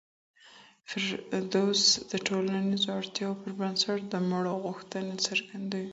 فردوسي 0.89 1.91
د 2.11 2.13
ټولنیزو 2.27 2.89
اړتیاوو 2.99 3.39
پر 3.41 3.51
بنسټ 3.59 3.99
د 4.11 4.13
مړو 4.29 4.53
غوښتنې 4.65 5.15
څرګندوي. 5.27 5.89